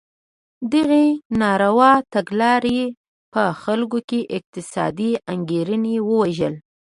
[0.73, 1.05] دغې
[1.41, 2.81] ناروا تګلارې
[3.33, 6.57] په خلکو کې اقتصادي انګېزه ووژله.